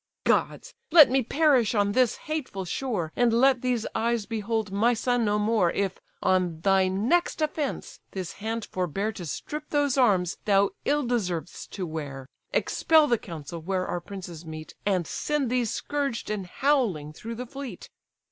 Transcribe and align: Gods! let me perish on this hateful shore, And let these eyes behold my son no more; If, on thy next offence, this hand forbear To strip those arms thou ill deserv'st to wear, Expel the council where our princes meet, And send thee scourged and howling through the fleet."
Gods! 0.23 0.73
let 0.91 1.11
me 1.11 1.21
perish 1.21 1.75
on 1.75 1.91
this 1.91 2.15
hateful 2.25 2.65
shore, 2.65 3.13
And 3.15 3.31
let 3.31 3.61
these 3.61 3.85
eyes 3.93 4.25
behold 4.25 4.71
my 4.71 4.95
son 4.95 5.23
no 5.23 5.37
more; 5.37 5.71
If, 5.71 5.99
on 6.23 6.61
thy 6.61 6.87
next 6.87 7.39
offence, 7.39 7.99
this 8.09 8.31
hand 8.41 8.65
forbear 8.65 9.11
To 9.11 9.27
strip 9.27 9.69
those 9.69 9.99
arms 9.99 10.37
thou 10.45 10.71
ill 10.85 11.03
deserv'st 11.05 11.69
to 11.73 11.85
wear, 11.85 12.27
Expel 12.51 13.05
the 13.05 13.19
council 13.19 13.61
where 13.61 13.85
our 13.85 14.01
princes 14.01 14.43
meet, 14.43 14.73
And 14.87 15.05
send 15.05 15.51
thee 15.51 15.65
scourged 15.65 16.31
and 16.31 16.47
howling 16.47 17.13
through 17.13 17.35
the 17.35 17.45
fleet." 17.45 17.91